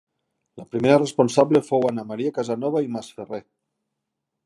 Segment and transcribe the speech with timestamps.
[0.61, 3.45] La primera responsable fou Anna Maria Casanova i Masferrer.